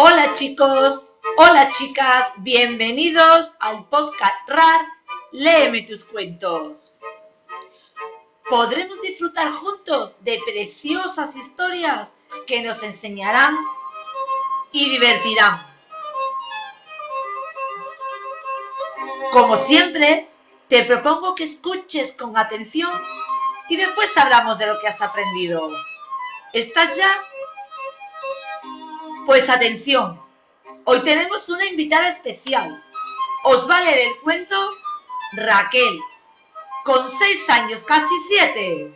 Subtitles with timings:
[0.00, 1.02] Hola chicos,
[1.38, 4.86] hola chicas, bienvenidos al podcast RAR
[5.32, 6.94] Léeme tus cuentos.
[8.48, 12.06] Podremos disfrutar juntos de preciosas historias
[12.46, 13.56] que nos enseñarán
[14.70, 15.66] y divertirán.
[19.32, 20.28] Como siempre,
[20.68, 22.92] te propongo que escuches con atención
[23.68, 25.72] y después hablamos de lo que has aprendido.
[26.52, 27.20] ¿Estás ya?
[29.28, 30.18] Pues atención,
[30.84, 32.82] hoy tenemos una invitada especial.
[33.44, 34.56] Os va a leer el cuento
[35.32, 36.00] Raquel,
[36.82, 38.90] con seis años, casi siete.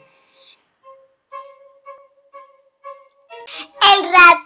[3.93, 4.42] El ratón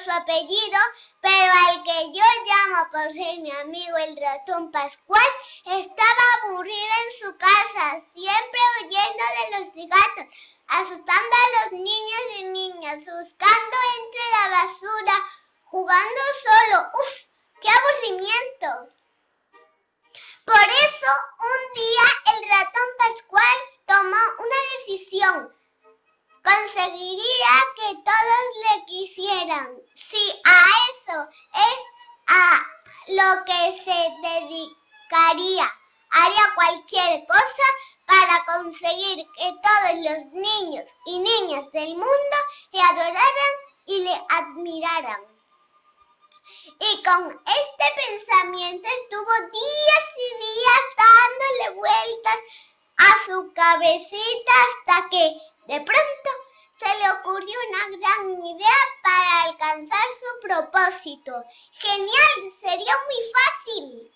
[0.00, 0.78] su apellido,
[1.20, 5.30] pero al que yo llamo por ser mi amigo el ratón Pascual,
[5.66, 10.26] estaba aburrido en su casa, siempre huyendo de los gatos,
[10.68, 15.14] asustando a los niños y niñas, buscando entre la basura,
[15.64, 16.90] jugando solo.
[16.94, 17.24] ¡Uf!
[17.60, 18.94] ¡Qué aburrimiento!
[20.46, 25.59] Por eso, un día el ratón Pascual tomó una decisión.
[26.42, 29.76] Conseguiría que todos le quisieran.
[29.94, 31.78] Si a eso es
[32.28, 32.62] a
[33.08, 35.72] lo que se dedicaría,
[36.10, 37.66] haría cualquier cosa
[38.06, 42.36] para conseguir que todos los niños y niñas del mundo
[42.72, 43.54] le adoraran
[43.86, 45.22] y le admiraran.
[46.80, 52.40] Y con este pensamiento estuvo días y días dándole vueltas
[52.96, 54.52] a su cabecita
[54.86, 56.30] hasta que de pronto
[56.80, 61.44] se le ocurrió una gran idea para alcanzar su propósito.
[61.74, 64.12] Genial, sería muy fácil.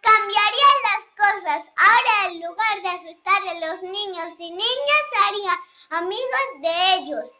[0.00, 1.62] Cambiaría las cosas.
[1.76, 7.30] Ahora en lugar de asustar a los niños y niñas, haría amigos de ellos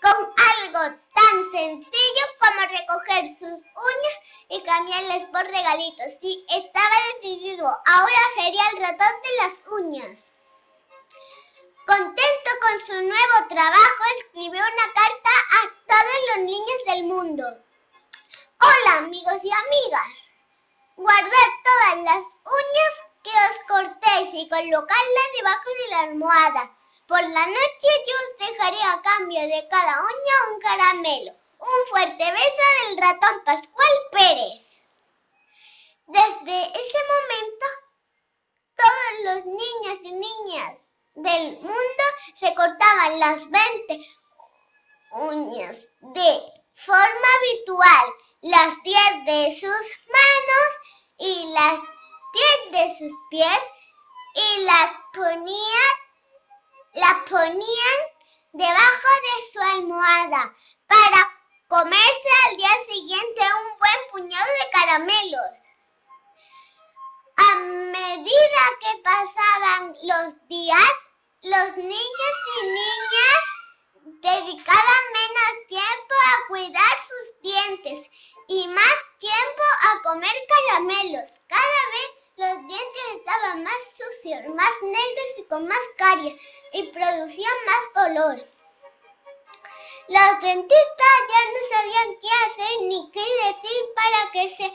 [0.00, 6.18] con algo tan sencillo como recoger sus uñas y cambiarles por regalitos.
[6.20, 7.68] Sí, estaba decidido.
[7.68, 10.31] Ahora sería el ratón de las uñas.
[11.86, 17.44] Contento con su nuevo trabajo, escribió una carta a todos los niños del mundo.
[18.60, 20.30] Hola amigos y amigas.
[20.96, 22.94] Guardad todas las uñas
[23.24, 26.76] que os cortéis y colocadlas debajo de la almohada
[27.08, 31.32] por la noche yo os dejaré a cambio de cada uña un caramelo.
[31.58, 34.62] Un fuerte beso del ratón Pascual Pérez.
[36.06, 37.66] Desde ese momento,
[38.76, 40.78] todos los niños y niñas
[41.14, 44.00] del mundo se cortaban las 20
[45.12, 46.42] uñas de
[46.74, 48.06] forma habitual,
[48.40, 50.68] las 10 de sus manos
[51.18, 51.80] y las
[52.70, 53.60] 10 de sus pies
[54.34, 56.02] y las ponían
[56.94, 57.98] la ponían
[58.52, 60.54] debajo de su almohada
[60.86, 61.32] para
[61.68, 65.61] comerse al día siguiente un buen puñado de caramelos.
[67.52, 70.92] A medida que pasaban los días,
[71.42, 73.40] los niños y niñas
[74.22, 78.10] dedicaban menos tiempo a cuidar sus dientes
[78.48, 81.28] y más tiempo a comer caramelos.
[81.46, 86.34] Cada vez los dientes estaban más sucios, más negros y con más caries
[86.72, 88.48] y producían más dolor.
[90.08, 94.72] Los dentistas ya no sabían qué hacer ni qué decir para que se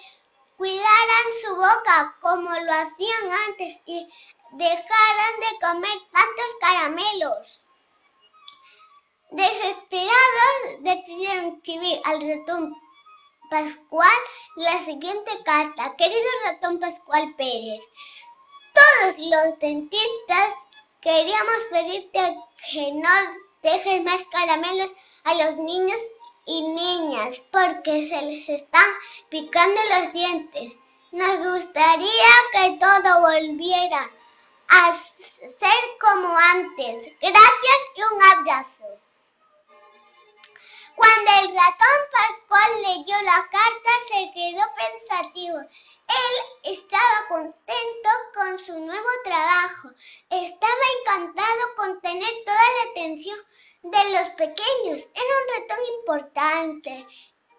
[0.58, 4.08] cuidaran su boca como lo hacían antes y
[4.54, 7.62] dejaran de comer tantos caramelos.
[9.32, 12.76] Desesperados decidieron escribir al ratón
[13.50, 14.18] Pascual
[14.56, 15.96] la siguiente carta.
[15.96, 17.82] Querido ratón Pascual Pérez,
[18.74, 20.54] todos los dentistas
[21.02, 22.38] queríamos pedirte
[22.72, 23.10] que no
[23.62, 24.92] dejes más caramelos
[25.24, 26.00] a los niños
[26.48, 28.90] y niñas porque se les están
[29.30, 30.78] picando los dientes.
[31.12, 34.10] Nos gustaría que todo volviera
[34.70, 37.12] a ser como antes.
[37.22, 38.86] Gracias y un abrazo.
[40.96, 44.98] Cuando el ratón Pascual leyó la carta se quedó pensando
[45.28, 45.58] negativo.
[45.60, 49.90] Él estaba contento con su nuevo trabajo.
[50.30, 53.38] Estaba encantado con tener toda la atención
[53.84, 55.08] de los pequeños.
[55.14, 57.08] Era un reto importante,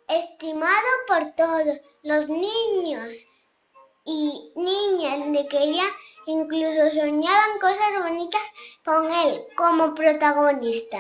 [0.08, 3.26] estimado por todos los niños
[4.04, 5.90] y niñas le querían,
[6.26, 8.42] incluso soñaban cosas bonitas
[8.84, 10.98] con él como protagonista.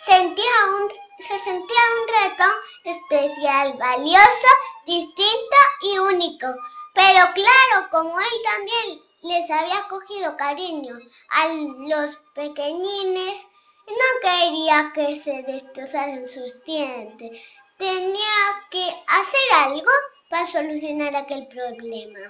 [0.00, 0.90] Sentía un,
[1.20, 4.48] se sentía un ratón especial, valioso,
[4.84, 6.48] distinto y único.
[6.92, 10.98] Pero claro, como él también les había cogido cariño
[11.30, 13.46] a los pequeñines,
[13.86, 17.40] no quería que se destrozaran sus dientes.
[17.78, 19.90] Tenía que hacer algo
[20.30, 22.20] para solucionar aquel problema.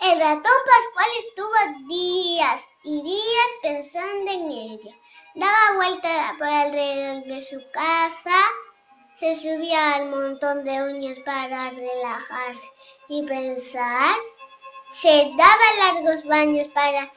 [0.00, 4.90] El ratón Pascual estuvo días y días pensando en ello.
[5.34, 8.36] Daba vuelta por alrededor de su casa,
[9.14, 12.68] se subía al montón de uñas para relajarse
[13.08, 14.16] y pensar,
[14.90, 17.10] se daba largos baños para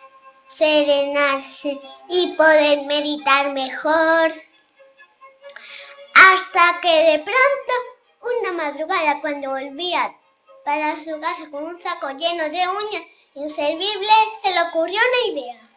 [0.47, 1.79] serenarse
[2.09, 4.33] y poder meditar mejor.
[6.15, 7.73] Hasta que de pronto,
[8.21, 10.15] una madrugada, cuando volvía
[10.65, 13.03] para su casa con un saco lleno de uñas
[13.35, 15.67] inservibles, se le ocurrió una idea.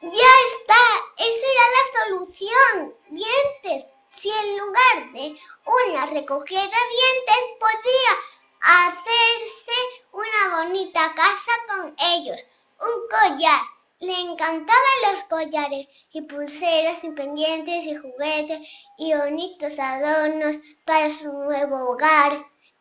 [0.00, 0.82] Ya está,
[1.16, 2.94] esa era la solución.
[3.08, 3.88] Dientes.
[4.12, 5.36] Si en lugar de
[5.66, 8.12] uñas recogiera dientes, podría
[8.60, 9.72] hacerse
[10.12, 12.38] una bonita casa con ellos.
[12.80, 13.60] Un collar.
[14.08, 18.66] Le encantaban los collares y pulseras y pendientes y juguetes
[18.96, 20.56] y bonitos adornos
[20.86, 22.32] para su nuevo hogar.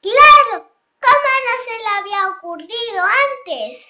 [0.01, 0.71] ¡Claro!
[1.01, 3.85] ¿Cómo no se le había ocurrido antes?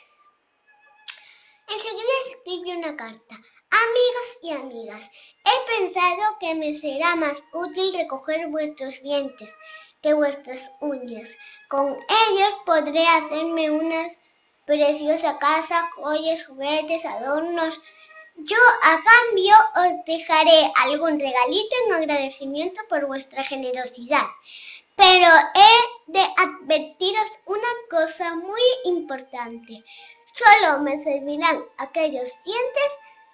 [1.67, 3.35] Enseguida escribió una carta.
[3.69, 5.11] Amigos y amigas,
[5.45, 9.53] he pensado que me será más útil recoger vuestros dientes
[10.01, 11.29] que vuestras uñas.
[11.69, 11.99] Con
[12.29, 14.07] ellos podré hacerme una
[14.67, 17.79] preciosa casa, joyas, juguetes, adornos.
[18.35, 24.27] Yo a cambio os dejaré algún regalito en agradecimiento por vuestra generosidad.
[24.95, 29.83] Pero he de advertiros una cosa muy importante.
[30.33, 32.91] Solo me servirán aquellos dientes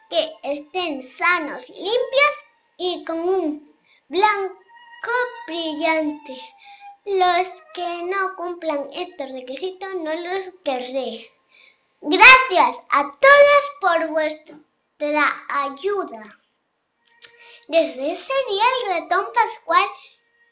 [0.10, 2.36] que estén sanos, limpios
[2.78, 3.76] y con un
[4.08, 5.12] blanco
[5.48, 6.40] brillante.
[7.06, 11.30] Los que no cumplan estos requisitos no los querré.
[12.00, 16.40] Gracias a todos por vuestra ayuda.
[17.68, 19.86] Desde ese día el ratón Pascual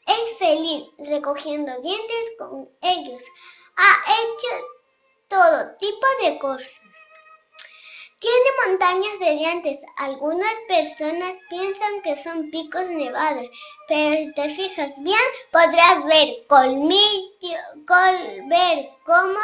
[0.06, 3.24] es feliz recogiendo dientes con ellos.
[3.76, 4.66] Ha hecho
[5.28, 6.80] todo tipo de cosas.
[8.22, 9.78] Tiene montañas de dientes.
[9.96, 13.50] Algunas personas piensan que son picos nevados,
[13.88, 15.18] pero si te fijas bien
[15.50, 17.58] podrás ver colmillo,
[18.46, 19.40] ver cómo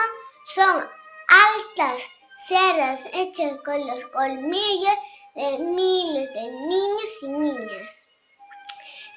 [0.55, 0.89] son
[1.27, 2.03] altas
[2.47, 4.95] cerras hechas con los colmillos
[5.35, 8.05] de miles de niños y niñas.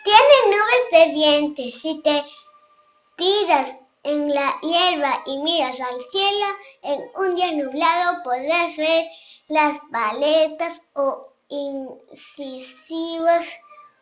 [0.03, 1.79] Tiene nubes de dientes.
[1.79, 2.25] Si te
[3.15, 6.47] tiras en la hierba y miras al cielo,
[6.81, 9.05] en un día nublado podrás ver
[9.51, 13.45] las paletas o incisivos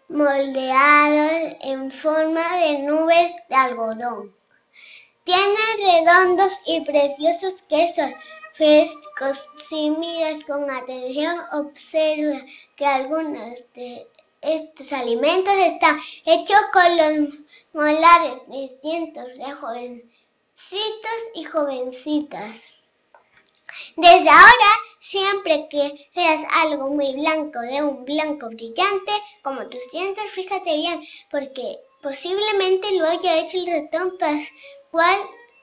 [0.08, 4.36] moldeados en forma de nubes de algodón.
[5.24, 8.12] Tiene redondos y preciosos quesos
[8.54, 9.50] frescos.
[9.56, 12.40] Si miras con atención, observa
[12.76, 14.08] que algunos de
[14.42, 17.30] estos alimentos están hechos con los
[17.74, 22.79] molares de cientos de jovencitos y jovencitas.
[23.96, 24.72] Desde ahora,
[25.02, 29.12] siempre que veas algo muy blanco de un blanco brillante,
[29.44, 35.20] como tus dientes, fíjate bien, porque posiblemente lo haya hecho el ratón Pascual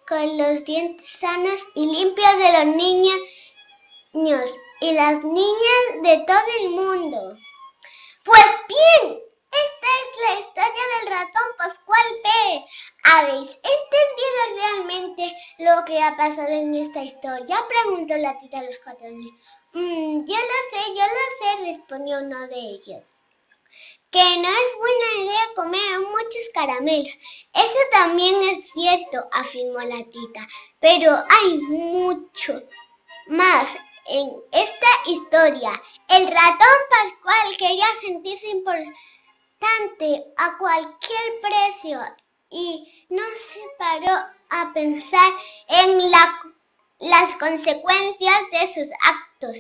[0.09, 3.19] con los dientes sanos y limpios de los niños
[4.81, 7.37] y las niñas de todo el mundo.
[8.25, 9.21] Pues bien,
[9.53, 12.63] esta es la historia del ratón Pascual Pérez.
[13.05, 13.51] ¿Habéis
[15.59, 17.57] lo que ha pasado en esta historia?
[17.69, 19.35] Preguntó la tita a los cuatro niños.
[19.73, 23.03] Mm, yo lo sé, yo lo sé, respondió uno de ellos.
[24.11, 27.13] Que no es buena idea comer muchos caramelos.
[27.53, 30.47] Eso también es cierto, afirmó la tita.
[30.81, 32.63] Pero hay mucho
[33.29, 33.77] más
[34.07, 35.83] en esta historia.
[36.09, 42.01] El ratón Pascual quería sentirse importante a cualquier precio
[42.51, 45.33] y no se paró a pensar
[45.69, 45.99] en
[46.99, 49.57] las consecuencias de sus actos.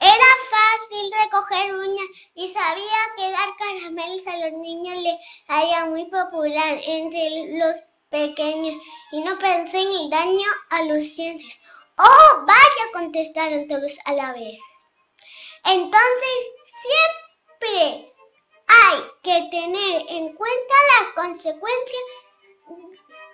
[0.00, 5.18] Era fácil recoger uñas y sabía que dar caramelos a los niños le
[5.48, 7.74] haría muy popular entre los
[8.08, 8.82] pequeños
[9.12, 11.60] y no pensé en el daño a los dientes.
[11.98, 12.92] ¡Oh, vaya!
[12.94, 14.58] contestaron todos a la vez.
[15.64, 16.38] Entonces,
[16.82, 18.12] siempre
[18.66, 22.02] hay que tener en cuenta las consecuencias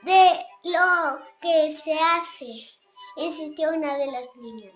[0.06, 2.70] de lo que se hace,
[3.16, 4.72] insistió una de las niñas.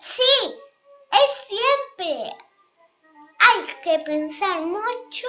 [0.00, 0.54] Sí,
[1.12, 2.36] es siempre.
[3.38, 5.26] Hay que pensar mucho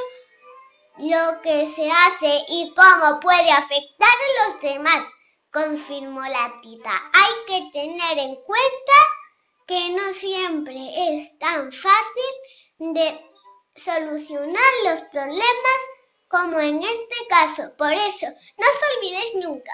[0.98, 5.06] lo que se hace y cómo puede afectar a los demás,
[5.54, 6.92] confirmó la tita.
[7.14, 8.98] Hay que tener en cuenta
[9.66, 10.76] que no siempre
[11.16, 12.34] es tan fácil
[12.80, 13.18] de
[13.78, 15.91] solucionar los problemas
[16.32, 17.72] como en este caso.
[17.78, 19.74] Por eso, no os olvidéis nunca.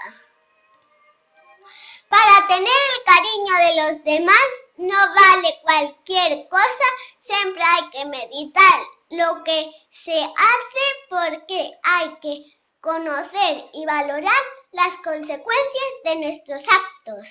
[2.08, 4.46] Para tener el cariño de los demás
[4.76, 6.84] no vale cualquier cosa,
[7.18, 12.44] siempre hay que meditar lo que se hace porque hay que
[12.80, 17.26] conocer y valorar las consecuencias de nuestros actos.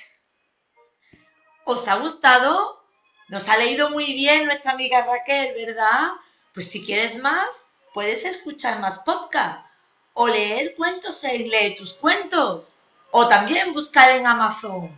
[1.66, 2.82] ¿Os ha gustado?
[3.30, 6.12] Nos ha leído muy bien nuestra amiga Raquel, ¿verdad?
[6.54, 7.50] Pues si quieres más,
[7.98, 9.66] puedes escuchar más podcast
[10.14, 12.64] o leer cuentos y lee tus cuentos
[13.10, 14.96] o también buscar en Amazon.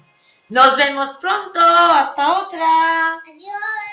[0.49, 1.61] Nos vemos pronto.
[1.61, 3.13] Hasta otra.
[3.25, 3.88] Adiós.